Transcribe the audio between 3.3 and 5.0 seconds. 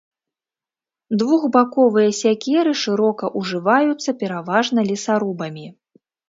ўжываюцца пераважна